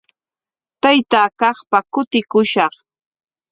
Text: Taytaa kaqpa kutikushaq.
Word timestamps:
Taytaa 0.81 1.27
kaqpa 1.39 1.79
kutikushaq. 1.93 2.73